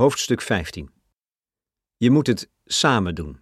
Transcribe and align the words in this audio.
Hoofdstuk 0.00 0.40
15. 0.40 0.90
Je 1.96 2.10
moet 2.10 2.26
het 2.26 2.48
samen 2.64 3.14
doen. 3.14 3.40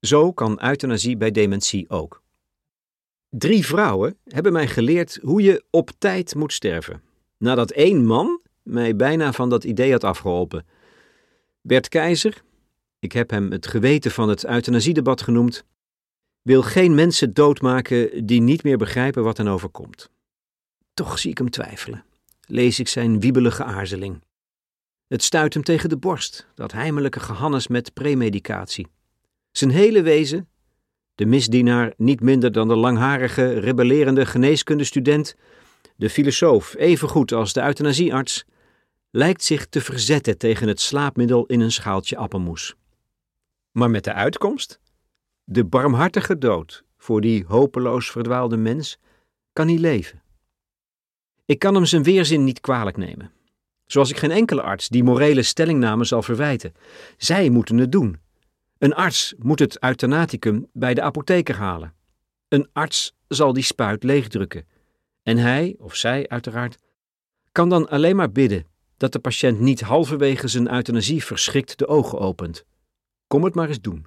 Zo 0.00 0.32
kan 0.32 0.62
euthanasie 0.62 1.16
bij 1.16 1.30
dementie 1.30 1.90
ook. 1.90 2.22
Drie 3.28 3.66
vrouwen 3.66 4.18
hebben 4.24 4.52
mij 4.52 4.68
geleerd 4.68 5.18
hoe 5.22 5.42
je 5.42 5.64
op 5.70 5.90
tijd 5.98 6.34
moet 6.34 6.52
sterven. 6.52 7.02
Nadat 7.38 7.70
één 7.70 8.04
man 8.04 8.40
mij 8.62 8.96
bijna 8.96 9.32
van 9.32 9.50
dat 9.50 9.64
idee 9.64 9.92
had 9.92 10.04
afgeholpen. 10.04 10.66
Bert 11.60 11.88
Keizer, 11.88 12.42
ik 12.98 13.12
heb 13.12 13.30
hem 13.30 13.50
het 13.50 13.66
geweten 13.66 14.10
van 14.10 14.28
het 14.28 14.44
euthanasiedebat 14.44 15.22
genoemd, 15.22 15.64
wil 16.42 16.62
geen 16.62 16.94
mensen 16.94 17.34
doodmaken 17.34 18.26
die 18.26 18.40
niet 18.40 18.62
meer 18.62 18.78
begrijpen 18.78 19.22
wat 19.22 19.36
hen 19.36 19.48
overkomt. 19.48 20.10
Toch 20.94 21.18
zie 21.18 21.30
ik 21.30 21.38
hem 21.38 21.50
twijfelen. 21.50 22.04
Lees 22.46 22.78
ik 22.78 22.88
zijn 22.88 23.20
wiebelige 23.20 23.64
aarzeling. 23.64 24.22
Het 25.08 25.22
stuit 25.22 25.54
hem 25.54 25.62
tegen 25.62 25.88
de 25.88 25.96
borst, 25.96 26.46
dat 26.54 26.72
heimelijke 26.72 27.20
gehannes 27.20 27.68
met 27.68 27.92
premedicatie. 27.92 28.86
Zijn 29.50 29.70
hele 29.70 30.02
wezen, 30.02 30.48
de 31.14 31.26
misdienaar 31.26 31.92
niet 31.96 32.20
minder 32.20 32.52
dan 32.52 32.68
de 32.68 32.76
langharige, 32.76 33.58
rebellerende 33.58 34.26
geneeskundestudent, 34.26 35.36
de 35.96 36.10
filosoof 36.10 36.74
evengoed 36.76 37.32
als 37.32 37.52
de 37.52 37.62
euthanasiearts, 37.62 38.44
lijkt 39.10 39.44
zich 39.44 39.66
te 39.66 39.80
verzetten 39.80 40.38
tegen 40.38 40.68
het 40.68 40.80
slaapmiddel 40.80 41.46
in 41.46 41.60
een 41.60 41.72
schaaltje 41.72 42.16
appelmoes. 42.16 42.74
Maar 43.70 43.90
met 43.90 44.04
de 44.04 44.12
uitkomst? 44.12 44.80
De 45.44 45.64
barmhartige 45.64 46.38
dood 46.38 46.84
voor 46.96 47.20
die 47.20 47.44
hopeloos 47.46 48.10
verdwaalde 48.10 48.56
mens 48.56 48.98
kan 49.52 49.68
hij 49.68 49.78
leven. 49.78 50.22
Ik 51.44 51.58
kan 51.58 51.74
hem 51.74 51.84
zijn 51.84 52.02
weerzin 52.02 52.44
niet 52.44 52.60
kwalijk 52.60 52.96
nemen. 52.96 53.32
Zoals 53.86 54.10
ik 54.10 54.16
geen 54.16 54.30
enkele 54.30 54.62
arts 54.62 54.88
die 54.88 55.04
morele 55.04 55.42
stellingname 55.42 56.04
zal 56.04 56.22
verwijten. 56.22 56.72
Zij 57.16 57.48
moeten 57.50 57.78
het 57.78 57.92
doen. 57.92 58.20
Een 58.78 58.94
arts 58.94 59.34
moet 59.38 59.58
het 59.58 59.82
euthanaticum 59.82 60.68
bij 60.72 60.94
de 60.94 61.02
apotheker 61.02 61.56
halen. 61.56 61.94
Een 62.48 62.68
arts 62.72 63.14
zal 63.28 63.52
die 63.52 63.62
spuit 63.62 64.02
leegdrukken. 64.02 64.66
En 65.22 65.36
hij, 65.36 65.74
of 65.78 65.94
zij 65.94 66.28
uiteraard, 66.28 66.76
kan 67.52 67.68
dan 67.68 67.88
alleen 67.88 68.16
maar 68.16 68.32
bidden 68.32 68.66
dat 68.96 69.12
de 69.12 69.18
patiënt 69.18 69.60
niet 69.60 69.80
halverwege 69.80 70.48
zijn 70.48 70.72
euthanasie 70.72 71.24
verschrikt 71.24 71.78
de 71.78 71.86
ogen 71.86 72.18
opent. 72.18 72.64
Kom 73.26 73.44
het 73.44 73.54
maar 73.54 73.68
eens 73.68 73.80
doen. 73.80 74.06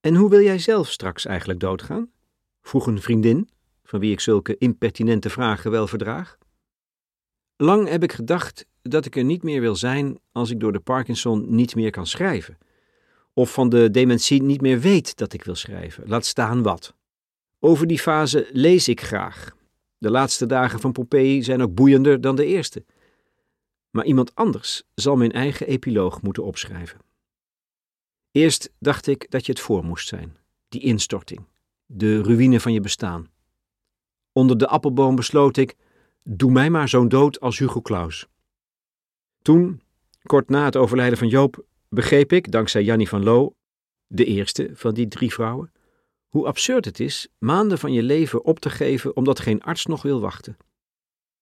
En 0.00 0.14
hoe 0.14 0.30
wil 0.30 0.40
jij 0.40 0.58
zelf 0.58 0.90
straks 0.90 1.26
eigenlijk 1.26 1.60
doodgaan? 1.60 2.10
vroeg 2.62 2.86
een 2.86 3.02
vriendin, 3.02 3.48
van 3.84 4.00
wie 4.00 4.12
ik 4.12 4.20
zulke 4.20 4.58
impertinente 4.58 5.30
vragen 5.30 5.70
wel 5.70 5.86
verdraag. 5.86 6.38
Lang 7.56 7.88
heb 7.88 8.02
ik 8.02 8.12
gedacht 8.12 8.66
dat 8.82 9.06
ik 9.06 9.16
er 9.16 9.24
niet 9.24 9.42
meer 9.42 9.60
wil 9.60 9.76
zijn 9.76 10.18
als 10.32 10.50
ik 10.50 10.60
door 10.60 10.72
de 10.72 10.80
Parkinson 10.80 11.54
niet 11.54 11.74
meer 11.74 11.90
kan 11.90 12.06
schrijven. 12.06 12.58
Of 13.34 13.52
van 13.52 13.68
de 13.68 13.90
dementie 13.90 14.42
niet 14.42 14.60
meer 14.60 14.80
weet 14.80 15.16
dat 15.16 15.32
ik 15.32 15.44
wil 15.44 15.54
schrijven, 15.54 16.08
laat 16.08 16.24
staan 16.24 16.62
wat. 16.62 16.94
Over 17.58 17.86
die 17.86 17.98
fase 17.98 18.48
lees 18.52 18.88
ik 18.88 19.00
graag. 19.00 19.56
De 19.98 20.10
laatste 20.10 20.46
dagen 20.46 20.80
van 20.80 20.92
Pompeii 20.92 21.42
zijn 21.42 21.62
ook 21.62 21.74
boeiender 21.74 22.20
dan 22.20 22.36
de 22.36 22.46
eerste. 22.46 22.84
Maar 23.90 24.04
iemand 24.04 24.34
anders 24.34 24.82
zal 24.94 25.16
mijn 25.16 25.32
eigen 25.32 25.66
epiloog 25.66 26.22
moeten 26.22 26.44
opschrijven. 26.44 27.00
Eerst 28.30 28.72
dacht 28.78 29.06
ik 29.06 29.30
dat 29.30 29.46
je 29.46 29.52
het 29.52 29.60
voor 29.60 29.84
moest 29.84 30.08
zijn, 30.08 30.36
die 30.68 30.80
instorting, 30.80 31.46
de 31.86 32.22
ruïne 32.22 32.60
van 32.60 32.72
je 32.72 32.80
bestaan. 32.80 33.30
Onder 34.32 34.58
de 34.58 34.66
appelboom 34.66 35.16
besloot 35.16 35.56
ik 35.56 35.76
Doe 36.24 36.52
mij 36.52 36.70
maar 36.70 36.88
zo'n 36.88 37.08
dood 37.08 37.40
als 37.40 37.58
Hugo 37.58 37.80
Claus. 37.80 38.26
Toen, 39.42 39.82
kort 40.22 40.48
na 40.48 40.64
het 40.64 40.76
overlijden 40.76 41.18
van 41.18 41.28
Joop, 41.28 41.64
begreep 41.88 42.32
ik, 42.32 42.50
dankzij 42.50 42.82
Jannie 42.82 43.08
van 43.08 43.22
Loo, 43.22 43.54
de 44.06 44.24
eerste 44.24 44.70
van 44.74 44.94
die 44.94 45.08
drie 45.08 45.32
vrouwen, 45.32 45.72
hoe 46.28 46.46
absurd 46.46 46.84
het 46.84 47.00
is 47.00 47.28
maanden 47.38 47.78
van 47.78 47.92
je 47.92 48.02
leven 48.02 48.44
op 48.44 48.60
te 48.60 48.70
geven 48.70 49.16
omdat 49.16 49.40
geen 49.40 49.62
arts 49.62 49.86
nog 49.86 50.02
wil 50.02 50.20
wachten. 50.20 50.56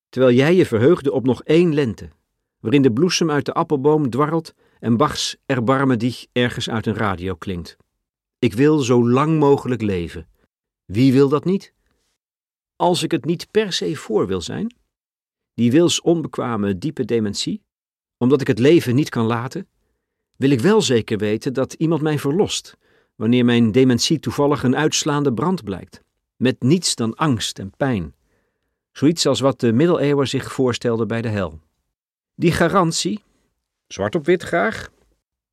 Terwijl 0.08 0.36
jij 0.36 0.54
je 0.54 0.66
verheugde 0.66 1.12
op 1.12 1.24
nog 1.24 1.42
één 1.42 1.74
lente, 1.74 2.08
waarin 2.60 2.82
de 2.82 2.92
bloesem 2.92 3.30
uit 3.30 3.46
de 3.46 3.52
appelboom 3.52 4.10
dwarrelt 4.10 4.54
en 4.78 4.96
Bachs 4.96 5.36
Erbarme 5.46 5.96
dich 5.96 6.26
ergens 6.32 6.70
uit 6.70 6.86
een 6.86 6.94
radio 6.94 7.34
klinkt. 7.34 7.76
Ik 8.38 8.52
wil 8.52 8.78
zo 8.78 9.08
lang 9.08 9.38
mogelijk 9.38 9.82
leven. 9.82 10.28
Wie 10.84 11.12
wil 11.12 11.28
dat 11.28 11.44
niet? 11.44 11.72
als 12.80 13.02
ik 13.02 13.10
het 13.10 13.24
niet 13.24 13.50
per 13.50 13.72
se 13.72 13.96
voor 13.96 14.26
wil 14.26 14.40
zijn, 14.40 14.74
die 15.60 15.70
wils 15.70 16.00
onbekwame 16.00 16.78
diepe 16.78 17.04
dementie, 17.04 17.62
omdat 18.16 18.40
ik 18.40 18.46
het 18.46 18.58
leven 18.58 18.94
niet 18.94 19.08
kan 19.08 19.26
laten, 19.26 19.68
wil 20.36 20.50
ik 20.50 20.60
wel 20.60 20.82
zeker 20.82 21.18
weten 21.18 21.52
dat 21.52 21.72
iemand 21.72 22.02
mij 22.02 22.18
verlost, 22.18 22.76
wanneer 23.14 23.44
mijn 23.44 23.72
dementie 23.72 24.20
toevallig 24.20 24.62
een 24.62 24.76
uitslaande 24.76 25.32
brand 25.32 25.64
blijkt, 25.64 26.02
met 26.36 26.62
niets 26.62 26.94
dan 26.94 27.14
angst 27.14 27.58
en 27.58 27.70
pijn. 27.76 28.14
Zoiets 28.92 29.26
als 29.26 29.40
wat 29.40 29.60
de 29.60 29.72
middeleeuwen 29.72 30.28
zich 30.28 30.52
voorstelden 30.52 31.08
bij 31.08 31.22
de 31.22 31.28
hel. 31.28 31.60
Die 32.34 32.52
garantie, 32.52 33.22
zwart 33.86 34.14
op 34.14 34.26
wit 34.26 34.42
graag, 34.42 34.90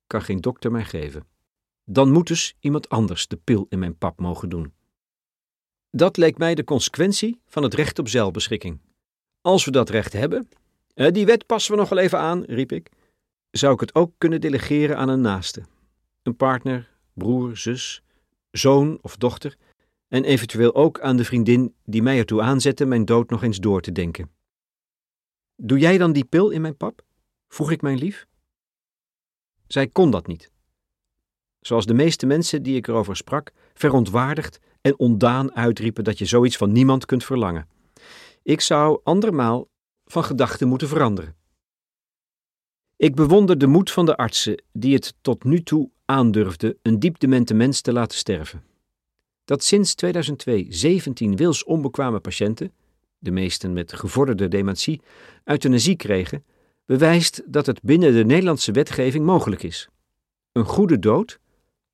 kan 0.06 0.22
geen 0.22 0.40
dokter 0.40 0.70
mij 0.70 0.84
geven. 0.84 1.26
Dan 1.84 2.10
moet 2.10 2.26
dus 2.26 2.56
iemand 2.60 2.88
anders 2.88 3.26
de 3.26 3.36
pil 3.36 3.66
in 3.68 3.78
mijn 3.78 3.98
pap 3.98 4.20
mogen 4.20 4.48
doen. 4.48 4.72
Dat 5.90 6.16
leek 6.16 6.38
mij 6.38 6.54
de 6.54 6.64
consequentie 6.64 7.40
van 7.46 7.62
het 7.62 7.74
recht 7.74 7.98
op 7.98 8.08
zelfbeschikking. 8.08 8.86
Als 9.40 9.64
we 9.64 9.70
dat 9.70 9.90
recht 9.90 10.12
hebben, 10.12 10.48
eh, 10.94 11.12
die 11.12 11.26
wet 11.26 11.46
passen 11.46 11.72
we 11.72 11.78
nog 11.78 11.88
wel 11.88 11.98
even 11.98 12.18
aan, 12.18 12.44
riep 12.44 12.72
ik, 12.72 12.90
zou 13.50 13.74
ik 13.74 13.80
het 13.80 13.94
ook 13.94 14.12
kunnen 14.18 14.40
delegeren 14.40 14.96
aan 14.96 15.08
een 15.08 15.20
naaste. 15.20 15.62
Een 16.22 16.36
partner, 16.36 16.90
broer, 17.12 17.56
zus, 17.56 18.02
zoon 18.50 18.98
of 19.02 19.16
dochter, 19.16 19.56
en 20.08 20.24
eventueel 20.24 20.74
ook 20.74 21.00
aan 21.00 21.16
de 21.16 21.24
vriendin 21.24 21.74
die 21.84 22.02
mij 22.02 22.18
ertoe 22.18 22.42
aanzette 22.42 22.84
mijn 22.84 23.04
dood 23.04 23.30
nog 23.30 23.42
eens 23.42 23.58
door 23.58 23.80
te 23.80 23.92
denken. 23.92 24.30
Doe 25.56 25.78
jij 25.78 25.98
dan 25.98 26.12
die 26.12 26.24
pil 26.24 26.50
in 26.50 26.60
mijn 26.60 26.76
pap? 26.76 27.06
vroeg 27.48 27.70
ik 27.70 27.82
mijn 27.82 27.98
lief. 27.98 28.26
Zij 29.66 29.88
kon 29.88 30.10
dat 30.10 30.26
niet. 30.26 30.50
Zoals 31.60 31.86
de 31.86 31.94
meeste 31.94 32.26
mensen 32.26 32.62
die 32.62 32.76
ik 32.76 32.86
erover 32.86 33.16
sprak, 33.16 33.52
verontwaardigd 33.74 34.58
en 34.80 34.98
ondaan 34.98 35.54
uitriepen 35.54 36.04
dat 36.04 36.18
je 36.18 36.24
zoiets 36.24 36.56
van 36.56 36.72
niemand 36.72 37.06
kunt 37.06 37.24
verlangen. 37.24 37.68
Ik 38.48 38.60
zou 38.60 39.00
andermaal 39.02 39.68
van 40.04 40.24
gedachten 40.24 40.68
moeten 40.68 40.88
veranderen. 40.88 41.36
Ik 42.96 43.14
bewonder 43.14 43.58
de 43.58 43.66
moed 43.66 43.90
van 43.90 44.06
de 44.06 44.16
artsen 44.16 44.62
die 44.72 44.94
het 44.94 45.14
tot 45.20 45.44
nu 45.44 45.62
toe 45.62 45.90
aandurfden 46.04 46.78
een 46.82 46.98
diepdemente 46.98 47.54
mens 47.54 47.80
te 47.80 47.92
laten 47.92 48.18
sterven. 48.18 48.64
Dat 49.44 49.64
sinds 49.64 49.94
2002 49.94 50.66
17 50.68 51.36
wils 51.36 51.64
onbekwame 51.64 52.20
patiënten, 52.20 52.72
de 53.18 53.30
meesten 53.30 53.72
met 53.72 53.92
gevorderde 53.92 54.48
dementie, 54.48 55.00
euthanasie 55.44 55.96
kregen, 55.96 56.44
bewijst 56.84 57.42
dat 57.46 57.66
het 57.66 57.82
binnen 57.82 58.12
de 58.12 58.24
Nederlandse 58.24 58.72
wetgeving 58.72 59.24
mogelijk 59.24 59.62
is. 59.62 59.88
Een 60.52 60.64
goede 60.64 60.98
dood 60.98 61.38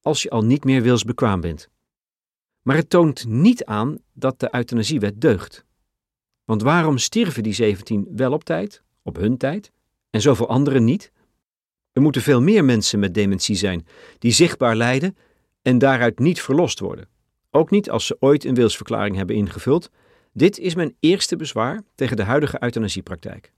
als 0.01 0.23
je 0.23 0.31
al 0.31 0.45
niet 0.45 0.65
meer 0.65 0.83
wilsbekwaam 0.83 1.41
bent. 1.41 1.69
Maar 2.63 2.77
het 2.77 2.91
toont 2.91 3.27
niet 3.27 3.65
aan 3.65 3.99
dat 4.13 4.41
de 4.41 4.49
euthanasiewet 4.55 5.21
deugt. 5.21 5.65
Want 6.45 6.63
waarom 6.63 6.99
stierven 6.99 7.43
die 7.43 7.53
17 7.53 8.09
wel 8.11 8.33
op 8.33 8.45
tijd, 8.45 8.83
op 9.03 9.17
hun 9.17 9.37
tijd, 9.37 9.73
en 10.11 10.21
zoveel 10.21 10.49
anderen 10.49 10.85
niet? 10.85 11.13
Er 11.93 12.03
moeten 12.03 12.23
veel 12.23 12.43
meer 12.43 12.65
mensen 12.65 12.99
met 12.99 13.15
dementie 13.15 13.57
zijn 13.57 13.87
die 14.19 14.33
zichtbaar 14.33 14.77
lijden 14.77 15.17
en 15.63 15.79
daaruit 15.79 16.19
niet 16.19 16.41
verlost 16.41 16.79
worden. 16.79 17.09
Ook 17.51 17.71
niet 17.71 17.91
als 17.91 18.07
ze 18.07 18.17
ooit 18.21 18.45
een 18.45 18.55
wilsverklaring 18.55 19.17
hebben 19.17 19.37
ingevuld. 19.37 19.91
Dit 20.33 20.59
is 20.59 20.75
mijn 20.75 20.97
eerste 21.01 21.37
bezwaar 21.37 21.83
tegen 21.95 22.17
de 22.17 22.23
huidige 22.23 22.63
euthanasiepraktijk. 22.63 23.53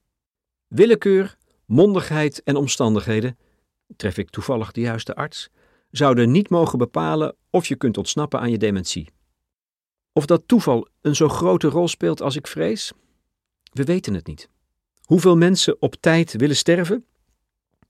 Willekeur, 0.67 1.37
mondigheid 1.65 2.43
en 2.43 2.57
omstandigheden, 2.57 3.39
tref 3.97 4.19
ik 4.19 4.31
toevallig 4.31 4.73
de 4.73 4.81
juiste 4.81 5.15
arts, 5.15 5.49
zouden 5.91 6.31
niet 6.31 6.51
mogen 6.51 6.79
bepalen 6.79 7.37
of 7.51 7.67
je 7.67 7.77
kunt 7.77 7.99
ontsnappen 7.99 8.41
aan 8.41 8.51
je 8.51 8.59
dementie. 8.59 9.09
Of 10.17 10.27
dat 10.27 10.43
toeval 10.47 10.89
een 11.01 11.17
zo 11.17 11.29
grote 11.29 11.69
rol 11.69 11.89
speelt 11.89 12.23
als 12.23 12.37
ik 12.37 12.47
vrees? 12.47 12.93
We 13.73 13.85
weten 13.85 14.15
het 14.15 14.27
niet. 14.27 14.49
Hoeveel 15.05 15.37
mensen 15.37 15.77
op 15.81 15.95
tijd 16.01 16.33
willen 16.33 16.57
sterven? 16.57 17.05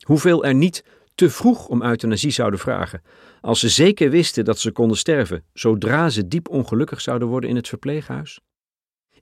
Hoeveel 0.00 0.44
er 0.44 0.54
niet 0.54 0.84
te 1.14 1.30
vroeg 1.30 1.68
om 1.68 1.82
euthanasie 1.82 2.30
zouden 2.30 2.58
vragen, 2.58 3.02
als 3.40 3.60
ze 3.60 3.68
zeker 3.68 4.10
wisten 4.10 4.44
dat 4.44 4.58
ze 4.58 4.72
konden 4.72 4.96
sterven, 4.96 5.44
zodra 5.52 6.08
ze 6.08 6.28
diep 6.28 6.48
ongelukkig 6.48 7.00
zouden 7.00 7.28
worden 7.28 7.50
in 7.50 7.56
het 7.56 7.68
verpleeghuis? 7.68 8.40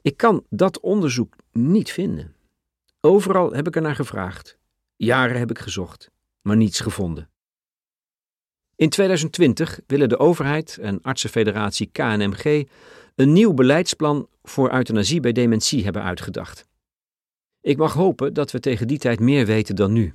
Ik 0.02 0.16
kan 0.16 0.44
dat 0.50 0.80
onderzoek 0.80 1.36
niet 1.52 1.90
vinden. 1.92 2.34
Overal 3.00 3.52
heb 3.52 3.66
ik 3.66 3.76
er 3.76 3.82
naar 3.82 3.94
gevraagd. 3.94 4.58
Jaren 4.96 5.38
heb 5.38 5.50
ik 5.50 5.58
gezocht, 5.58 6.10
maar 6.40 6.56
niets 6.56 6.80
gevonden. 6.80 7.28
In 8.76 8.88
2020 8.88 9.80
willen 9.86 10.08
de 10.08 10.18
overheid 10.18 10.78
en 10.78 11.02
artsenfederatie 11.02 11.88
KNMG 11.92 12.68
een 13.14 13.32
nieuw 13.32 13.54
beleidsplan 13.54 14.28
voor 14.42 14.72
euthanasie 14.72 15.20
bij 15.20 15.32
dementie 15.32 15.84
hebben 15.84 16.02
uitgedacht. 16.02 16.66
Ik 17.60 17.76
mag 17.76 17.92
hopen 17.92 18.34
dat 18.34 18.50
we 18.50 18.60
tegen 18.60 18.88
die 18.88 18.98
tijd 18.98 19.20
meer 19.20 19.46
weten 19.46 19.76
dan 19.76 19.92
nu 19.92 20.14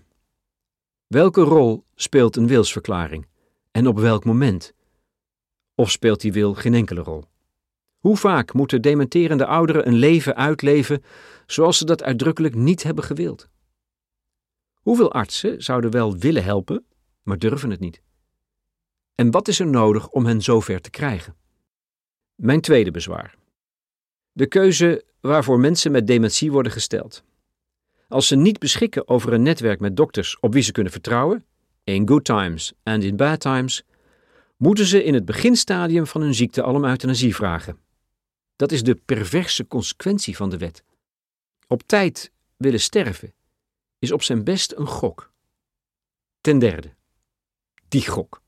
Welke 1.07 1.41
rol 1.41 1.83
speelt 1.95 2.35
een 2.35 2.47
wilsverklaring 2.47 3.27
en 3.71 3.87
op 3.87 3.99
welk 3.99 4.25
moment? 4.25 4.73
Of 5.75 5.91
speelt 5.91 6.21
die 6.21 6.33
wil 6.33 6.53
geen 6.53 6.73
enkele 6.73 7.01
rol? 7.01 7.23
Hoe 7.97 8.17
vaak 8.17 8.53
moeten 8.53 8.81
dementerende 8.81 9.45
ouderen 9.45 9.87
een 9.87 9.95
leven 9.95 10.35
uitleven 10.35 11.03
zoals 11.45 11.77
ze 11.77 11.85
dat 11.85 12.03
uitdrukkelijk 12.03 12.55
niet 12.55 12.83
hebben 12.83 13.03
gewild? 13.03 13.49
Hoeveel 14.73 15.11
artsen 15.11 15.63
zouden 15.63 15.91
wel 15.91 16.17
willen 16.17 16.43
helpen, 16.43 16.85
maar 17.23 17.37
durven 17.37 17.69
het 17.69 17.79
niet? 17.79 18.01
En 19.19 19.31
wat 19.31 19.47
is 19.47 19.59
er 19.59 19.67
nodig 19.67 20.09
om 20.09 20.25
hen 20.25 20.41
zover 20.41 20.81
te 20.81 20.89
krijgen? 20.89 21.35
Mijn 22.35 22.61
tweede 22.61 22.91
bezwaar. 22.91 23.35
De 24.31 24.47
keuze 24.47 25.03
waarvoor 25.21 25.59
mensen 25.59 25.91
met 25.91 26.07
dementie 26.07 26.51
worden 26.51 26.71
gesteld. 26.71 27.23
Als 28.07 28.27
ze 28.27 28.35
niet 28.35 28.59
beschikken 28.59 29.07
over 29.07 29.33
een 29.33 29.41
netwerk 29.41 29.79
met 29.79 29.97
dokters 29.97 30.39
op 30.39 30.53
wie 30.53 30.63
ze 30.63 30.71
kunnen 30.71 30.91
vertrouwen, 30.91 31.45
in 31.83 32.07
good 32.07 32.25
times 32.25 32.73
and 32.83 33.03
in 33.03 33.15
bad 33.15 33.39
times, 33.39 33.83
moeten 34.57 34.85
ze 34.85 35.03
in 35.03 35.13
het 35.13 35.25
beginstadium 35.25 36.07
van 36.07 36.21
hun 36.21 36.35
ziekte 36.35 36.61
al 36.61 36.73
om 36.73 36.85
euthanasie 36.85 37.35
vragen. 37.35 37.79
Dat 38.55 38.71
is 38.71 38.83
de 38.83 38.95
perverse 38.95 39.67
consequentie 39.67 40.35
van 40.35 40.49
de 40.49 40.57
wet. 40.57 40.83
Op 41.67 41.83
tijd 41.83 42.31
willen 42.57 42.79
sterven 42.79 43.33
is 43.97 44.11
op 44.11 44.21
zijn 44.21 44.43
best 44.43 44.71
een 44.71 44.87
gok. 44.87 45.31
Ten 46.41 46.59
derde, 46.59 46.93
die 47.87 48.07
gok. 48.07 48.41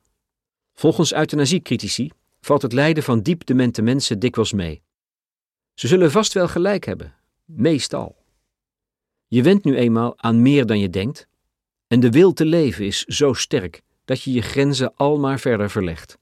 Volgens 0.82 1.14
euthanasiecritici 1.14 2.10
valt 2.40 2.62
het 2.62 2.74
lijden 2.74 3.04
van 3.04 3.22
diep 3.22 3.46
demente 3.46 3.82
mensen 3.82 4.20
dikwijls 4.20 4.54
mee. 4.54 4.82
Ze 5.74 5.88
zullen 5.88 6.12
vast 6.12 6.34
wel 6.34 6.48
gelijk 6.48 6.86
hebben, 6.86 7.16
meestal. 7.46 8.16
Je 9.28 9.44
went 9.44 9.64
nu 9.64 9.78
eenmaal 9.78 10.14
aan 10.18 10.42
meer 10.42 10.66
dan 10.66 10.80
je 10.80 10.90
denkt, 10.90 11.28
en 11.88 12.00
de 12.00 12.10
wil 12.10 12.34
te 12.34 12.46
leven 12.46 12.86
is 12.86 13.04
zo 13.04 13.34
sterk 13.34 13.82
dat 14.06 14.22
je 14.22 14.32
je 14.32 14.42
grenzen 14.42 14.96
al 14.96 15.20
maar 15.20 15.40
verder 15.40 15.70
verlegt. 15.70 16.18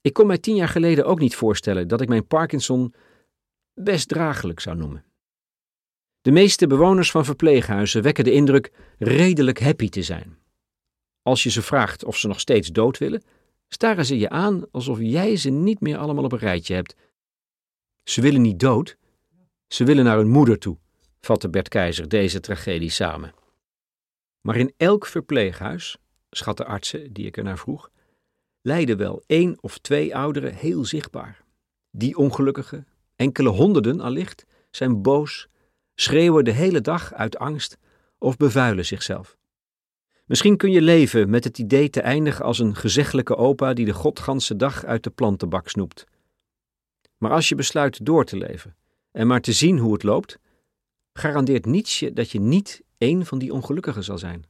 Ik 0.00 0.12
kon 0.12 0.26
mij 0.26 0.38
tien 0.38 0.56
jaar 0.56 0.68
geleden 0.68 1.06
ook 1.06 1.20
niet 1.20 1.36
voorstellen 1.36 1.88
dat 1.88 2.00
ik 2.00 2.08
mijn 2.08 2.26
Parkinson 2.26 2.94
best 3.74 4.08
draaglijk 4.08 4.60
zou 4.60 4.76
noemen. 4.76 5.04
De 6.20 6.30
meeste 6.30 6.66
bewoners 6.66 7.10
van 7.10 7.24
verpleeghuizen 7.24 8.02
wekken 8.02 8.24
de 8.24 8.32
indruk 8.32 8.72
redelijk 8.98 9.60
happy 9.60 9.88
te 9.88 10.02
zijn. 10.02 10.38
Als 11.22 11.42
je 11.42 11.50
ze 11.50 11.62
vraagt 11.62 12.04
of 12.04 12.16
ze 12.16 12.28
nog 12.28 12.40
steeds 12.40 12.68
dood 12.68 12.98
willen, 12.98 13.22
staren 13.68 14.06
ze 14.06 14.18
je 14.18 14.28
aan 14.28 14.70
alsof 14.70 14.98
jij 15.00 15.36
ze 15.36 15.50
niet 15.50 15.80
meer 15.80 15.96
allemaal 15.96 16.24
op 16.24 16.32
een 16.32 16.38
rijtje 16.38 16.74
hebt. 16.74 16.94
Ze 18.04 18.20
willen 18.20 18.42
niet 18.42 18.60
dood, 18.60 18.96
ze 19.66 19.84
willen 19.84 20.04
naar 20.04 20.16
hun 20.16 20.28
moeder 20.28 20.58
toe, 20.58 20.78
vatte 21.20 21.48
Bert 21.48 21.68
Keizer 21.68 22.08
deze 22.08 22.40
tragedie 22.40 22.90
samen. 22.90 23.34
Maar 24.40 24.56
in 24.56 24.72
elk 24.76 25.06
verpleeghuis, 25.06 25.96
schatten 26.30 26.66
artsen 26.66 27.12
die 27.12 27.26
ik 27.26 27.36
er 27.36 27.44
naar 27.44 27.58
vroeg, 27.58 27.90
lijden 28.60 28.96
wel 28.96 29.22
één 29.26 29.58
of 29.60 29.78
twee 29.78 30.16
ouderen 30.16 30.54
heel 30.54 30.84
zichtbaar. 30.84 31.44
Die 31.90 32.16
ongelukkigen, 32.16 32.86
enkele 33.16 33.48
honderden 33.48 34.00
allicht, 34.00 34.46
zijn 34.70 35.02
boos, 35.02 35.48
schreeuwen 35.94 36.44
de 36.44 36.50
hele 36.50 36.80
dag 36.80 37.14
uit 37.14 37.38
angst 37.38 37.78
of 38.18 38.36
bevuilen 38.36 38.84
zichzelf. 38.84 39.37
Misschien 40.28 40.56
kun 40.56 40.70
je 40.70 40.82
leven 40.82 41.30
met 41.30 41.44
het 41.44 41.58
idee 41.58 41.90
te 41.90 42.00
eindigen 42.00 42.44
als 42.44 42.58
een 42.58 42.74
gezeggelijke 42.74 43.36
opa 43.36 43.72
die 43.72 43.84
de 43.84 43.92
godganse 43.92 44.56
dag 44.56 44.84
uit 44.84 45.04
de 45.04 45.10
plantenbak 45.10 45.68
snoept. 45.68 46.06
Maar 47.16 47.30
als 47.30 47.48
je 47.48 47.54
besluit 47.54 48.04
door 48.04 48.24
te 48.24 48.36
leven 48.36 48.76
en 49.10 49.26
maar 49.26 49.40
te 49.40 49.52
zien 49.52 49.78
hoe 49.78 49.92
het 49.92 50.02
loopt, 50.02 50.38
garandeert 51.12 51.66
Nietzsche 51.66 52.12
dat 52.12 52.30
je 52.30 52.40
niet 52.40 52.82
één 52.98 53.26
van 53.26 53.38
die 53.38 53.52
ongelukkigen 53.52 54.04
zal 54.04 54.18
zijn. 54.18 54.44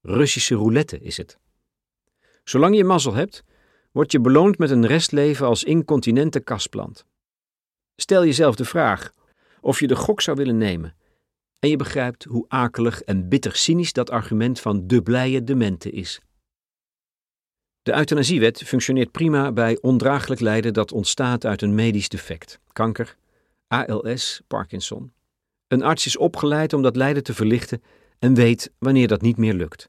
Russische 0.00 0.54
roulette 0.54 1.00
is 1.00 1.16
het. 1.16 1.38
Zolang 2.44 2.76
je 2.76 2.84
mazzel 2.84 3.14
hebt, 3.14 3.44
word 3.92 4.12
je 4.12 4.20
beloond 4.20 4.58
met 4.58 4.70
een 4.70 4.86
restleven 4.86 5.46
als 5.46 5.64
incontinente 5.64 6.40
kasplant. 6.40 7.04
Stel 7.96 8.24
jezelf 8.24 8.56
de 8.56 8.64
vraag 8.64 9.12
of 9.60 9.80
je 9.80 9.86
de 9.86 9.96
gok 9.96 10.20
zou 10.20 10.36
willen 10.36 10.58
nemen 10.58 10.96
en 11.58 11.68
je 11.68 11.76
begrijpt 11.76 12.24
hoe 12.24 12.44
akelig 12.48 13.02
en 13.02 13.28
bitter 13.28 13.56
cynisch 13.56 13.92
dat 13.92 14.10
argument 14.10 14.60
van 14.60 14.86
de 14.86 15.02
blije 15.02 15.44
demente 15.44 15.90
is. 15.90 16.20
De 17.82 17.94
euthanasiewet 17.94 18.62
functioneert 18.62 19.10
prima 19.10 19.52
bij 19.52 19.78
ondraaglijk 19.80 20.40
lijden 20.40 20.72
dat 20.72 20.92
ontstaat 20.92 21.44
uit 21.44 21.62
een 21.62 21.74
medisch 21.74 22.08
defect, 22.08 22.60
kanker, 22.72 23.16
ALS, 23.66 24.40
Parkinson. 24.46 25.12
Een 25.68 25.82
arts 25.82 26.06
is 26.06 26.16
opgeleid 26.16 26.72
om 26.72 26.82
dat 26.82 26.96
lijden 26.96 27.22
te 27.22 27.34
verlichten 27.34 27.82
en 28.18 28.34
weet 28.34 28.72
wanneer 28.78 29.08
dat 29.08 29.20
niet 29.20 29.36
meer 29.36 29.54
lukt. 29.54 29.88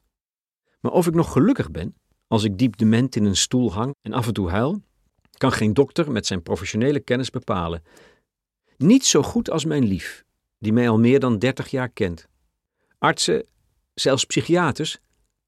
Maar 0.79 0.91
of 0.91 1.07
ik 1.07 1.13
nog 1.13 1.31
gelukkig 1.31 1.71
ben, 1.71 1.95
als 2.27 2.43
ik 2.43 2.57
diep 2.57 2.77
dement 2.77 3.15
in 3.15 3.25
een 3.25 3.35
stoel 3.35 3.73
hang 3.73 3.95
en 4.01 4.13
af 4.13 4.27
en 4.27 4.33
toe 4.33 4.49
huil, 4.49 4.81
kan 5.37 5.51
geen 5.51 5.73
dokter 5.73 6.11
met 6.11 6.25
zijn 6.25 6.43
professionele 6.43 6.99
kennis 6.99 7.29
bepalen. 7.29 7.83
Niet 8.77 9.05
zo 9.05 9.23
goed 9.23 9.49
als 9.49 9.65
mijn 9.65 9.83
lief, 9.83 10.23
die 10.59 10.73
mij 10.73 10.89
al 10.89 10.99
meer 10.99 11.19
dan 11.19 11.39
dertig 11.39 11.67
jaar 11.67 11.89
kent. 11.89 12.27
Artsen, 12.97 13.45
zelfs 13.93 14.25
psychiaters, 14.25 14.99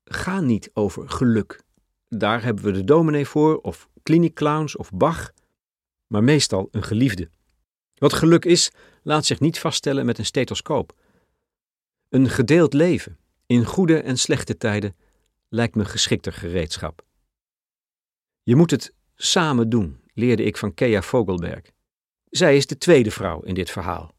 gaan 0.04 0.46
niet 0.46 0.69
over 0.74 1.10
geluk. 1.10 1.63
Daar 2.08 2.44
hebben 2.44 2.63
we 2.63 2.72
de 2.72 2.84
dominee 2.84 3.25
voor, 3.25 3.58
of 3.58 3.90
kliniekclowns 4.04 4.75
of 4.75 4.92
Bach, 4.92 5.31
maar 6.08 6.24
meestal 6.24 6.68
een 6.72 6.84
geliefde. 6.84 7.30
Wat 7.96 8.13
geluk 8.13 8.46
is, 8.46 8.72
laat 9.04 9.25
zich 9.25 9.40
niet 9.40 9.60
vaststellen 9.60 10.06
met 10.06 10.18
een 10.18 10.25
stethoscoop. 10.25 10.96
Een 12.10 12.30
gedeeld 12.30 12.74
leven, 12.74 13.18
in 13.46 13.66
goede 13.66 14.02
en 14.02 14.18
slechte 14.18 14.57
tijden, 14.57 14.96
lijkt 15.50 15.75
me 15.75 15.86
geschikter 15.86 16.34
gereedschap. 16.34 17.06
Je 18.44 18.56
moet 18.56 18.72
het 18.72 18.94
samen 19.16 19.69
doen, 19.69 20.02
leerde 20.14 20.44
ik 20.44 20.57
van 20.57 20.74
Kea 20.74 21.02
Vogelberg. 21.02 21.72
Zij 22.30 22.57
is 22.57 22.68
de 22.68 22.78
tweede 22.78 23.12
vrouw 23.12 23.42
in 23.42 23.54
dit 23.54 23.69
verhaal. 23.69 24.14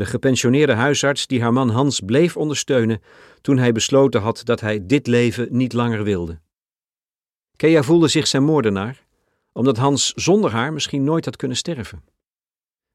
De 0.00 0.06
gepensioneerde 0.06 0.72
huisarts 0.72 1.26
die 1.26 1.42
haar 1.42 1.52
man 1.52 1.68
Hans 1.68 2.00
bleef 2.00 2.36
ondersteunen 2.36 3.02
toen 3.40 3.58
hij 3.58 3.72
besloten 3.72 4.20
had 4.20 4.40
dat 4.44 4.60
hij 4.60 4.86
dit 4.86 5.06
leven 5.06 5.48
niet 5.50 5.72
langer 5.72 6.04
wilde. 6.04 6.40
Kea 7.56 7.82
voelde 7.82 8.08
zich 8.08 8.26
zijn 8.26 8.42
moordenaar, 8.42 9.04
omdat 9.52 9.76
Hans 9.76 10.12
zonder 10.12 10.50
haar 10.50 10.72
misschien 10.72 11.04
nooit 11.04 11.24
had 11.24 11.36
kunnen 11.36 11.56
sterven. 11.56 12.04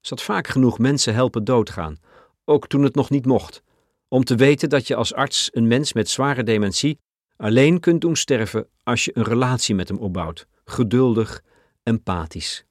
Ze 0.02 0.14
had 0.14 0.22
vaak 0.22 0.48
genoeg 0.48 0.80
mensen 0.80 1.14
helpen 1.14 1.44
doodgaan, 1.44 1.98
ook 2.46 2.68
toen 2.68 2.84
het 2.84 2.96
nog 2.96 3.10
niet 3.10 3.26
mocht, 3.26 3.64
om 4.08 4.24
te 4.24 4.36
weten 4.36 4.70
dat 4.70 4.88
je 4.88 4.96
als 4.96 5.14
arts 5.14 5.50
een 5.54 5.68
mens 5.68 5.94
met 5.94 6.10
zware 6.10 6.44
dementie 6.44 7.00
alleen 7.38 7.80
kunt 7.80 8.02
doen 8.02 8.16
sterven 8.16 8.68
als 8.84 9.06
je 9.06 9.12
een 9.18 9.24
relatie 9.24 9.76
met 9.76 9.88
hem 9.88 9.98
opbouwt, 9.98 10.48
geduldig, 10.64 11.44
empathisch. 11.84 12.66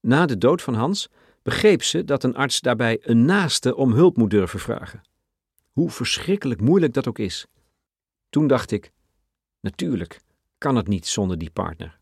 Na 0.00 0.26
de 0.26 0.38
dood 0.38 0.62
van 0.62 0.74
Hans 0.74 1.08
begreep 1.48 1.82
ze 1.82 2.04
dat 2.04 2.24
een 2.24 2.34
arts 2.34 2.60
daarbij 2.60 2.98
een 3.02 3.24
naaste 3.24 3.76
om 3.76 3.92
hulp 3.92 4.16
moet 4.16 4.30
durven 4.30 4.60
vragen. 4.60 5.02
Hoe 5.72 5.90
verschrikkelijk 5.90 6.60
moeilijk 6.60 6.92
dat 6.92 7.08
ook 7.08 7.18
is. 7.18 7.46
Toen 8.28 8.46
dacht 8.46 8.70
ik: 8.70 8.92
natuurlijk 9.60 10.20
kan 10.58 10.76
het 10.76 10.88
niet 10.88 11.06
zonder 11.06 11.38
die 11.38 11.50
partner. 11.50 11.98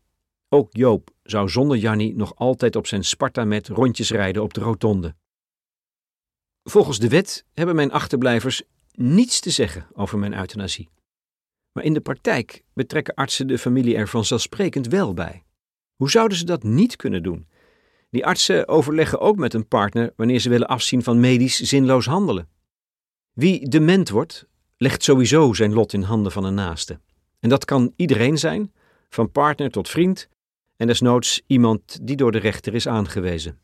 Ook 0.49 0.67
Joop 0.71 1.09
zou 1.23 1.49
zonder 1.49 1.77
Jannie 1.77 2.15
nog 2.15 2.35
altijd 2.35 2.75
op 2.75 2.87
zijn 2.87 3.03
Sparta 3.03 3.45
met 3.45 3.67
rondjes 3.67 4.11
rijden 4.11 4.43
op 4.43 4.53
de 4.53 4.61
rotonde. 4.61 5.15
Volgens 6.63 6.99
de 6.99 7.09
wet 7.09 7.45
hebben 7.53 7.75
mijn 7.75 7.91
achterblijvers 7.91 8.63
niets 8.91 9.39
te 9.39 9.49
zeggen 9.49 9.87
over 9.93 10.19
mijn 10.19 10.37
euthanasie. 10.37 10.89
Maar 11.71 11.83
in 11.83 11.93
de 11.93 12.01
praktijk 12.01 12.63
betrekken 12.73 13.13
artsen 13.13 13.47
de 13.47 13.57
familie 13.57 13.95
er 13.95 14.07
vanzelfsprekend 14.07 14.87
wel 14.87 15.13
bij. 15.13 15.43
Hoe 15.95 16.09
zouden 16.09 16.37
ze 16.37 16.45
dat 16.45 16.63
niet 16.63 16.95
kunnen 16.95 17.23
doen? 17.23 17.47
Die 18.09 18.25
artsen 18.25 18.67
overleggen 18.67 19.19
ook 19.19 19.37
met 19.37 19.53
een 19.53 19.67
partner 19.67 20.13
wanneer 20.15 20.39
ze 20.39 20.49
willen 20.49 20.67
afzien 20.67 21.03
van 21.03 21.19
medisch 21.19 21.59
zinloos 21.59 22.05
handelen. 22.05 22.49
Wie 23.33 23.69
dement 23.69 24.09
wordt, 24.09 24.45
legt 24.77 25.03
sowieso 25.03 25.53
zijn 25.53 25.73
lot 25.73 25.93
in 25.93 26.01
handen 26.01 26.31
van 26.31 26.43
een 26.43 26.53
naaste. 26.53 26.99
En 27.39 27.49
dat 27.49 27.65
kan 27.65 27.93
iedereen 27.95 28.37
zijn, 28.37 28.73
van 29.09 29.31
partner 29.31 29.71
tot 29.71 29.89
vriend, 29.89 30.29
en 30.75 30.87
desnoods 30.87 31.41
iemand 31.47 31.99
die 32.01 32.15
door 32.15 32.31
de 32.31 32.37
rechter 32.37 32.73
is 32.73 32.87
aangewezen. 32.87 33.59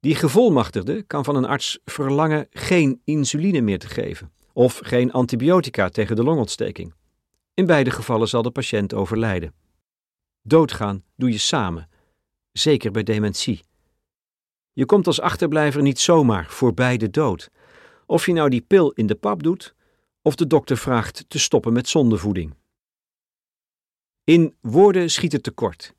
Die 0.00 0.14
gevolmachtigde 0.14 1.02
kan 1.02 1.24
van 1.24 1.36
een 1.36 1.44
arts 1.44 1.78
verlangen 1.84 2.46
geen 2.50 3.00
insuline 3.04 3.60
meer 3.60 3.78
te 3.78 3.88
geven 3.88 4.32
of 4.52 4.80
geen 4.82 5.12
antibiotica 5.12 5.88
tegen 5.88 6.16
de 6.16 6.22
longontsteking. 6.22 6.94
In 7.54 7.66
beide 7.66 7.90
gevallen 7.90 8.28
zal 8.28 8.42
de 8.42 8.50
patiënt 8.50 8.94
overlijden. 8.94 9.54
Doodgaan 10.42 11.04
doe 11.16 11.30
je 11.30 11.38
samen, 11.38 11.87
zeker 12.58 12.90
bij 12.90 13.02
dementie. 13.02 13.62
Je 14.72 14.86
komt 14.86 15.06
als 15.06 15.20
achterblijver 15.20 15.82
niet 15.82 15.98
zomaar 15.98 16.46
voorbij 16.50 16.96
de 16.96 17.10
dood. 17.10 17.50
Of 18.06 18.26
je 18.26 18.32
nou 18.32 18.48
die 18.48 18.60
pil 18.60 18.90
in 18.90 19.06
de 19.06 19.14
pap 19.14 19.42
doet, 19.42 19.74
of 20.22 20.34
de 20.34 20.46
dokter 20.46 20.76
vraagt 20.76 21.24
te 21.28 21.38
stoppen 21.38 21.72
met 21.72 21.88
zondevoeding. 21.88 22.54
In 24.24 24.56
woorden 24.60 25.10
schiet 25.10 25.32
het 25.32 25.42
tekort. 25.42 25.94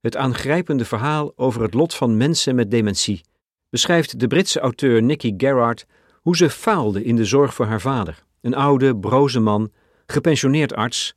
Het 0.00 0.16
aangrijpende 0.16 0.84
verhaal 0.84 1.32
over 1.36 1.62
het 1.62 1.74
lot 1.74 1.94
van 1.94 2.16
mensen 2.16 2.54
met 2.54 2.70
dementie 2.70 3.20
beschrijft 3.68 4.20
de 4.20 4.26
Britse 4.26 4.60
auteur 4.60 5.02
Nicky 5.02 5.34
Gerrard 5.36 5.86
hoe 6.20 6.36
ze 6.36 6.50
faalde 6.50 7.04
in 7.04 7.16
de 7.16 7.24
zorg 7.24 7.54
voor 7.54 7.66
haar 7.66 7.80
vader, 7.80 8.24
een 8.40 8.54
oude, 8.54 8.96
broze 8.96 9.40
man 9.40 9.72
gepensioneerd 10.06 10.74
arts, 10.74 11.14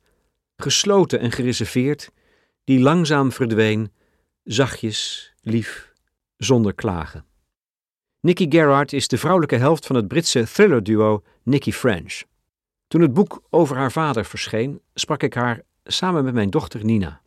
gesloten 0.56 1.20
en 1.20 1.32
gereserveerd, 1.32 2.10
die 2.64 2.80
langzaam 2.80 3.32
verdween, 3.32 3.92
zachtjes, 4.48 5.32
lief, 5.40 5.92
zonder 6.36 6.74
klagen. 6.74 7.24
Nicky 8.20 8.46
Gerard 8.50 8.92
is 8.92 9.08
de 9.08 9.18
vrouwelijke 9.18 9.56
helft 9.56 9.86
van 9.86 9.96
het 9.96 10.08
Britse 10.08 10.44
thrillerduo 10.44 11.22
Nicky 11.42 11.72
French. 11.72 12.22
Toen 12.86 13.00
het 13.00 13.12
boek 13.12 13.42
over 13.50 13.76
haar 13.76 13.92
vader 13.92 14.24
verscheen, 14.24 14.80
sprak 14.94 15.22
ik 15.22 15.34
haar 15.34 15.62
samen 15.84 16.24
met 16.24 16.34
mijn 16.34 16.50
dochter 16.50 16.84
Nina. 16.84 17.20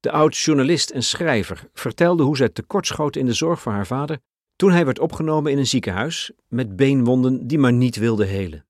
De 0.00 0.10
oud-journalist 0.10 0.90
en 0.90 1.02
schrijver 1.02 1.68
vertelde 1.72 2.22
hoe 2.22 2.36
zij 2.36 2.48
tekortschoot 2.48 3.16
in 3.16 3.26
de 3.26 3.32
zorg 3.32 3.60
voor 3.60 3.72
haar 3.72 3.86
vader 3.86 4.18
toen 4.56 4.72
hij 4.72 4.84
werd 4.84 4.98
opgenomen 4.98 5.52
in 5.52 5.58
een 5.58 5.66
ziekenhuis 5.66 6.30
met 6.48 6.76
beenwonden 6.76 7.46
die 7.46 7.58
maar 7.58 7.72
niet 7.72 7.96
wilden 7.96 8.28
helen. 8.28 8.66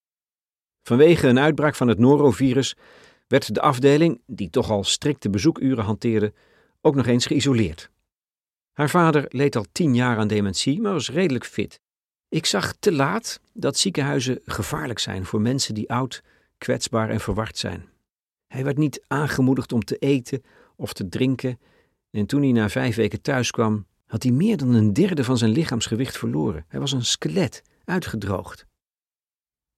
Vanwege 0.83 1.29
een 1.29 1.39
uitbraak 1.39 1.75
van 1.75 1.89
het 1.89 1.99
norovirus 1.99 2.77
werd 3.27 3.55
de 3.55 3.61
afdeling, 3.61 4.21
die 4.27 4.51
toch 4.51 4.71
al 4.71 4.85
strikte 4.85 5.31
bezoekuren 5.31 5.85
hanteerde, 5.85 6.33
ook 6.81 6.95
nog 6.95 7.07
eens 7.07 7.27
geïsoleerd. 7.27 7.91
Haar 8.73 8.91
vader 8.91 9.25
leed 9.29 9.57
al 9.57 9.65
tien 9.73 9.95
jaar 9.95 10.17
aan 10.17 10.29
dementie, 10.29 10.81
maar 10.81 10.93
was 10.93 11.11
redelijk 11.11 11.45
fit. 11.45 11.81
Ik 12.29 12.47
zag 12.47 12.75
te 12.79 12.93
laat 12.93 13.41
dat 13.53 13.79
ziekenhuizen 13.79 14.41
gevaarlijk 14.45 14.99
zijn 14.99 15.25
voor 15.25 15.41
mensen 15.41 15.75
die 15.75 15.91
oud, 15.91 16.23
kwetsbaar 16.59 17.11
en 17.11 17.21
verward 17.21 17.59
zijn. 17.59 17.89
Hij 18.47 18.65
werd 18.65 18.77
niet 18.77 19.05
aangemoedigd 19.07 19.73
om 19.73 19.85
te 19.85 19.97
eten 19.97 20.43
of 20.77 20.93
te 20.93 21.09
drinken, 21.09 21.61
en 22.11 22.27
toen 22.27 22.43
hij 22.43 22.53
na 22.53 22.69
vijf 22.69 22.97
weken 22.97 23.23
thuis 23.23 23.51
kwam, 23.51 23.87
had 24.07 24.23
hij 24.23 24.33
meer 24.33 24.57
dan 24.57 24.75
een 24.75 24.93
derde 24.93 25.25
van 25.25 25.39
zijn 25.39 25.51
lichaamsgewicht 25.51 26.19
verloren. 26.19 26.65
Hij 26.69 26.81
was 26.81 26.93
een 26.93 27.05
skelet, 27.05 27.63
uitgedroogd. 27.85 28.67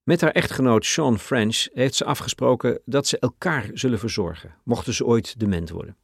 Met 0.03 0.21
haar 0.21 0.31
echtgenoot 0.31 0.85
Sean 0.85 1.19
French 1.19 1.67
heeft 1.73 1.95
ze 1.95 2.05
afgesproken 2.05 2.81
dat 2.85 3.07
ze 3.07 3.19
elkaar 3.19 3.71
zullen 3.73 3.99
verzorgen, 3.99 4.55
mochten 4.65 4.95
ze 4.95 5.07
ooit 5.07 5.39
dement 5.39 5.71
worden. 5.71 5.97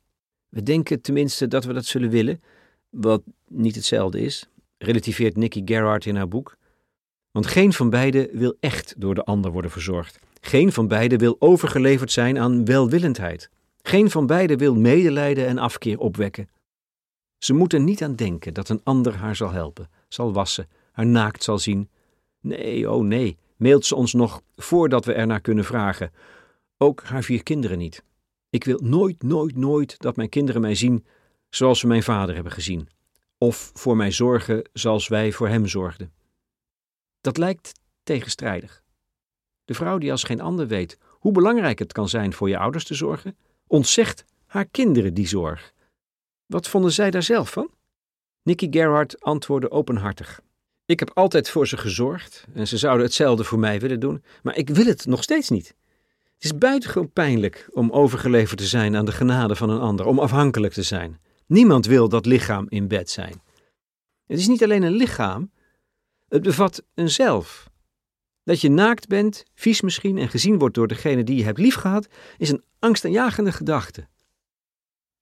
We 0.48 0.62
denken 0.62 1.00
tenminste 1.00 1.48
dat 1.48 1.64
we 1.64 1.72
dat 1.72 1.84
zullen 1.84 2.10
willen, 2.10 2.42
wat 2.90 3.22
niet 3.48 3.74
hetzelfde 3.74 4.20
is, 4.20 4.48
relativeert 4.78 5.36
Nicky 5.36 5.62
Gerhardt 5.64 6.06
in 6.06 6.16
haar 6.16 6.28
boek. 6.28 6.56
Want 7.30 7.46
geen 7.46 7.72
van 7.72 7.90
beiden 7.90 8.28
wil 8.32 8.56
echt 8.60 8.94
door 8.98 9.14
de 9.14 9.24
ander 9.24 9.50
worden 9.50 9.70
verzorgd. 9.70 10.18
Geen 10.40 10.72
van 10.72 10.88
beiden 10.88 11.18
wil 11.18 11.36
overgeleverd 11.38 12.12
zijn 12.12 12.38
aan 12.38 12.64
welwillendheid. 12.64 13.50
Geen 13.82 14.10
van 14.10 14.26
beiden 14.26 14.58
wil 14.58 14.74
medelijden 14.74 15.46
en 15.46 15.58
afkeer 15.58 15.98
opwekken. 15.98 16.48
Ze 17.38 17.54
moeten 17.54 17.84
niet 17.84 18.02
aan 18.02 18.14
denken 18.14 18.54
dat 18.54 18.68
een 18.68 18.80
ander 18.84 19.14
haar 19.16 19.36
zal 19.36 19.50
helpen, 19.50 19.90
zal 20.08 20.32
wassen, 20.32 20.68
haar 20.92 21.06
naakt 21.06 21.42
zal 21.42 21.58
zien. 21.58 21.88
Nee, 22.40 22.90
oh 22.90 23.04
nee, 23.04 23.36
mailt 23.56 23.86
ze 23.86 23.94
ons 23.94 24.12
nog 24.12 24.42
voordat 24.56 25.04
we 25.04 25.12
ernaar 25.12 25.40
kunnen 25.40 25.64
vragen. 25.64 26.12
Ook 26.78 27.02
haar 27.02 27.22
vier 27.22 27.42
kinderen 27.42 27.78
niet. 27.78 28.02
Ik 28.56 28.64
wil 28.64 28.78
nooit, 28.82 29.22
nooit, 29.22 29.56
nooit 29.56 29.98
dat 29.98 30.16
mijn 30.16 30.28
kinderen 30.28 30.60
mij 30.60 30.74
zien 30.74 31.06
zoals 31.48 31.78
ze 31.78 31.86
mijn 31.86 32.02
vader 32.02 32.34
hebben 32.34 32.52
gezien, 32.52 32.88
of 33.38 33.70
voor 33.74 33.96
mij 33.96 34.10
zorgen 34.10 34.68
zoals 34.72 35.08
wij 35.08 35.32
voor 35.32 35.48
hem 35.48 35.66
zorgden. 35.66 36.12
Dat 37.20 37.36
lijkt 37.36 37.72
tegenstrijdig. 38.02 38.82
De 39.64 39.74
vrouw 39.74 39.98
die 39.98 40.10
als 40.10 40.22
geen 40.22 40.40
ander 40.40 40.66
weet 40.66 40.98
hoe 41.10 41.32
belangrijk 41.32 41.78
het 41.78 41.92
kan 41.92 42.08
zijn 42.08 42.32
voor 42.32 42.48
je 42.48 42.58
ouders 42.58 42.84
te 42.84 42.94
zorgen, 42.94 43.36
ontzegt 43.66 44.24
haar 44.46 44.66
kinderen 44.66 45.14
die 45.14 45.28
zorg. 45.28 45.72
Wat 46.46 46.68
vonden 46.68 46.92
zij 46.92 47.10
daar 47.10 47.22
zelf 47.22 47.50
van? 47.50 47.70
Nicky 48.42 48.66
Gerhardt 48.70 49.20
antwoordde 49.20 49.70
openhartig. 49.70 50.40
Ik 50.86 50.98
heb 50.98 51.10
altijd 51.14 51.50
voor 51.50 51.66
ze 51.66 51.76
gezorgd 51.76 52.46
en 52.54 52.68
ze 52.68 52.78
zouden 52.78 53.06
hetzelfde 53.06 53.44
voor 53.44 53.58
mij 53.58 53.80
willen 53.80 54.00
doen, 54.00 54.24
maar 54.42 54.56
ik 54.56 54.68
wil 54.68 54.86
het 54.86 55.06
nog 55.06 55.22
steeds 55.22 55.48
niet. 55.48 55.74
Het 56.36 56.44
is 56.44 56.58
buitengewoon 56.58 57.12
pijnlijk 57.12 57.68
om 57.72 57.90
overgeleverd 57.90 58.58
te 58.58 58.66
zijn 58.66 58.96
aan 58.96 59.04
de 59.04 59.12
genade 59.12 59.56
van 59.56 59.70
een 59.70 59.80
ander, 59.80 60.06
om 60.06 60.18
afhankelijk 60.18 60.72
te 60.72 60.82
zijn. 60.82 61.20
Niemand 61.46 61.86
wil 61.86 62.08
dat 62.08 62.26
lichaam 62.26 62.66
in 62.68 62.88
bed 62.88 63.10
zijn. 63.10 63.42
Het 64.26 64.38
is 64.38 64.48
niet 64.48 64.62
alleen 64.62 64.82
een 64.82 64.96
lichaam, 64.96 65.50
het 66.28 66.42
bevat 66.42 66.82
een 66.94 67.10
zelf. 67.10 67.70
Dat 68.42 68.60
je 68.60 68.70
naakt 68.70 69.06
bent, 69.06 69.44
vies 69.54 69.80
misschien 69.80 70.18
en 70.18 70.28
gezien 70.28 70.58
wordt 70.58 70.74
door 70.74 70.86
degene 70.86 71.24
die 71.24 71.36
je 71.36 71.44
hebt 71.44 71.58
liefgehad, 71.58 72.08
is 72.38 72.50
een 72.50 72.64
angstaanjagende 72.78 73.52
gedachte. 73.52 74.08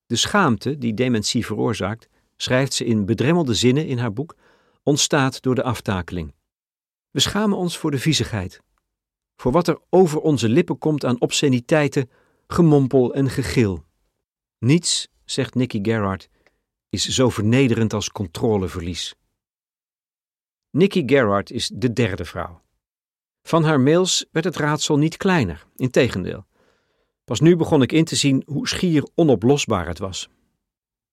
De 0.05 0.15
schaamte 0.15 0.77
die 0.77 0.93
dementie 0.93 1.45
veroorzaakt, 1.45 2.09
schrijft 2.35 2.73
ze 2.73 2.85
in 2.85 3.05
bedremmelde 3.05 3.53
zinnen 3.53 3.87
in 3.87 3.97
haar 3.97 4.13
boek, 4.13 4.35
ontstaat 4.83 5.41
door 5.41 5.55
de 5.55 5.63
aftakeling. 5.63 6.33
We 7.11 7.19
schamen 7.19 7.57
ons 7.57 7.77
voor 7.77 7.91
de 7.91 7.99
viezigheid, 7.99 8.61
voor 9.35 9.51
wat 9.51 9.67
er 9.67 9.79
over 9.89 10.19
onze 10.19 10.49
lippen 10.49 10.77
komt 10.77 11.05
aan 11.05 11.21
obsceniteiten, 11.21 12.09
gemompel 12.47 13.13
en 13.13 13.29
gegil. 13.29 13.83
Niets, 14.59 15.07
zegt 15.25 15.55
Nicky 15.55 15.79
Gerhardt, 15.81 16.29
is 16.89 17.07
zo 17.07 17.29
vernederend 17.29 17.93
als 17.93 18.09
controleverlies. 18.09 19.15
Nicky 20.69 21.03
Gerhardt 21.05 21.51
is 21.51 21.71
de 21.73 21.93
derde 21.93 22.25
vrouw. 22.25 22.61
Van 23.43 23.63
haar 23.63 23.79
mails 23.79 24.25
werd 24.31 24.45
het 24.45 24.55
raadsel 24.55 24.97
niet 24.97 25.17
kleiner, 25.17 25.65
integendeel. 25.75 26.45
Pas 27.23 27.39
nu 27.39 27.55
begon 27.55 27.81
ik 27.81 27.91
in 27.91 28.05
te 28.05 28.15
zien 28.15 28.43
hoe 28.45 28.67
schier 28.67 29.07
onoplosbaar 29.15 29.87
het 29.87 29.99
was. 29.99 30.29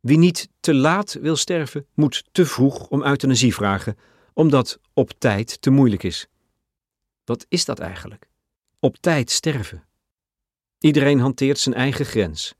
Wie 0.01 0.19
niet 0.19 0.49
te 0.61 0.75
laat 0.75 1.13
wil 1.13 1.37
sterven, 1.37 1.87
moet 1.95 2.25
te 2.33 2.47
vroeg 2.47 2.89
om 2.89 3.03
euthanasie 3.05 3.55
vragen, 3.55 3.97
omdat 4.35 4.81
op 4.95 5.11
tijd 5.19 5.63
te 5.63 5.71
moeilijk 5.71 6.03
is. 6.03 6.29
Wat 7.33 7.47
is 7.49 7.65
dat 7.65 7.79
eigenlijk? 7.79 8.29
Op 8.79 8.97
tijd 8.97 9.31
sterven. 9.31 9.85
Iedereen 10.79 11.21
hanteert 11.21 11.59
zijn 11.59 11.75
eigen 11.75 12.05
grens. 12.05 12.55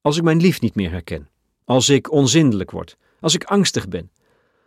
Als 0.00 0.16
ik 0.16 0.22
mijn 0.22 0.40
lief 0.40 0.60
niet 0.60 0.74
meer 0.74 0.90
herken, 0.90 1.30
als 1.64 1.88
ik 1.88 2.10
onzindelijk 2.10 2.70
word, 2.70 2.96
als 3.20 3.34
ik 3.34 3.44
angstig 3.44 3.88
ben, 3.88 4.10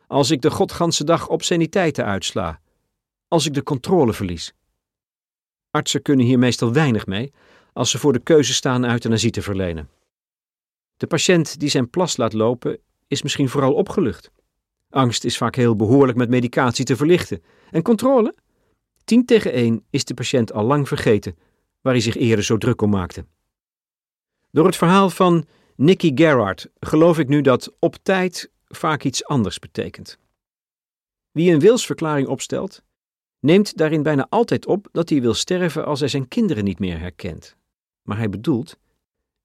als 0.07 0.31
ik 0.31 0.41
de 0.41 0.49
godganse 0.49 1.03
dag 1.03 1.27
obsceniteiten 1.27 2.05
uitsla, 2.05 2.61
als 3.27 3.45
ik 3.45 3.53
de 3.53 3.63
controle 3.63 4.13
verlies. 4.13 4.53
Artsen 5.71 6.01
kunnen 6.01 6.25
hier 6.25 6.39
meestal 6.39 6.73
weinig 6.73 7.05
mee 7.05 7.33
als 7.73 7.89
ze 7.89 7.97
voor 7.97 8.13
de 8.13 8.23
keuze 8.23 8.53
staan 8.53 8.85
euthanasie 8.85 9.31
te 9.31 9.41
verlenen. 9.41 9.89
De 10.97 11.07
patiënt 11.07 11.59
die 11.59 11.69
zijn 11.69 11.89
plas 11.89 12.17
laat 12.17 12.33
lopen 12.33 12.79
is 13.07 13.21
misschien 13.21 13.49
vooral 13.49 13.73
opgelucht. 13.73 14.31
Angst 14.89 15.23
is 15.23 15.37
vaak 15.37 15.55
heel 15.55 15.75
behoorlijk 15.75 16.17
met 16.17 16.29
medicatie 16.29 16.85
te 16.85 16.95
verlichten. 16.95 17.43
En 17.71 17.81
controle? 17.81 18.35
Tien 19.09 19.25
tegen 19.25 19.51
één 19.51 19.85
is 19.89 20.05
de 20.05 20.13
patiënt 20.13 20.53
al 20.53 20.63
lang 20.63 20.87
vergeten 20.87 21.37
waar 21.81 21.93
hij 21.93 22.01
zich 22.01 22.15
eerder 22.15 22.45
zo 22.45 22.57
druk 22.57 22.81
om 22.81 22.89
maakte. 22.89 23.25
Door 24.51 24.65
het 24.65 24.75
verhaal 24.75 25.09
van 25.09 25.45
Nicky 25.75 26.11
Gerhardt 26.15 26.69
geloof 26.79 27.19
ik 27.19 27.27
nu 27.27 27.41
dat 27.41 27.75
op 27.79 27.95
tijd 28.01 28.51
vaak 28.67 29.03
iets 29.03 29.25
anders 29.25 29.59
betekent. 29.59 30.17
Wie 31.31 31.51
een 31.51 31.59
wilsverklaring 31.59 32.27
opstelt, 32.27 32.83
neemt 33.39 33.77
daarin 33.77 34.03
bijna 34.03 34.27
altijd 34.29 34.65
op 34.65 34.87
dat 34.91 35.09
hij 35.09 35.21
wil 35.21 35.33
sterven 35.33 35.85
als 35.85 35.99
hij 35.99 36.09
zijn 36.09 36.27
kinderen 36.27 36.63
niet 36.63 36.79
meer 36.79 36.99
herkent. 36.99 37.55
Maar 38.01 38.17
hij 38.17 38.29
bedoelt: 38.29 38.77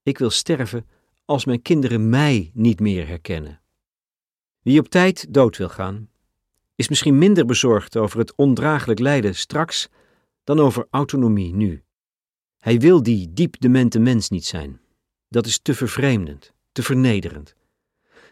ik 0.02 0.18
wil 0.18 0.30
sterven 0.30 0.86
als 1.24 1.44
mijn 1.44 1.62
kinderen 1.62 2.08
mij 2.08 2.50
niet 2.54 2.80
meer 2.80 3.06
herkennen. 3.06 3.60
Wie 4.62 4.80
op 4.80 4.88
tijd 4.88 5.34
dood 5.34 5.56
wil 5.56 5.68
gaan, 5.68 6.08
is 6.74 6.88
misschien 6.88 7.18
minder 7.18 7.44
bezorgd 7.44 7.96
over 7.96 8.18
het 8.18 8.34
ondraaglijk 8.34 8.98
lijden 8.98 9.34
straks 9.34 9.88
dan 10.44 10.60
over 10.60 10.86
autonomie 10.90 11.54
nu. 11.54 11.82
Hij 12.58 12.78
wil 12.78 13.02
die 13.02 13.32
diep 13.32 13.60
demente 13.60 13.98
mens 13.98 14.28
niet 14.28 14.44
zijn. 14.44 14.80
Dat 15.28 15.46
is 15.46 15.58
te 15.58 15.74
vervreemdend, 15.74 16.52
te 16.72 16.82
vernederend. 16.82 17.54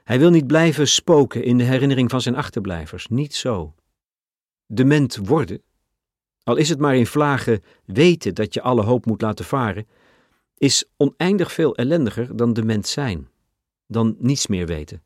Hij 0.04 0.18
wil 0.18 0.30
niet 0.30 0.46
blijven 0.46 0.88
spoken 0.88 1.44
in 1.44 1.58
de 1.58 1.64
herinnering 1.64 2.10
van 2.10 2.20
zijn 2.20 2.36
achterblijvers, 2.36 3.06
niet 3.06 3.34
zo. 3.34 3.74
Dement 4.66 5.16
worden, 5.16 5.62
al 6.42 6.56
is 6.56 6.68
het 6.68 6.78
maar 6.78 6.96
in 6.96 7.06
vlagen 7.06 7.62
weten 7.84 8.34
dat 8.34 8.54
je 8.54 8.62
alle 8.62 8.82
hoop 8.82 9.06
moet 9.06 9.20
laten 9.20 9.44
varen, 9.44 9.86
is 10.56 10.84
oneindig 10.96 11.52
veel 11.52 11.76
ellendiger 11.76 12.36
dan 12.36 12.52
dement 12.52 12.86
zijn, 12.86 13.28
dan 13.86 14.16
niets 14.18 14.46
meer 14.46 14.66
weten. 14.66 15.02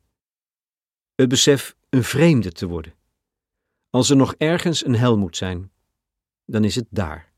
Het 1.15 1.29
besef 1.29 1.77
een 1.89 2.05
vreemde 2.05 2.53
te 2.53 2.67
worden. 2.67 2.96
Als 3.91 4.11
er 4.11 4.17
nog 4.17 4.35
ergens 4.35 4.85
een 4.85 4.97
hel 4.97 5.19
moet 5.19 5.37
zijn, 5.37 5.71
dan 6.45 6.65
is 6.65 6.75
het 6.75 6.87
daar. 6.91 7.33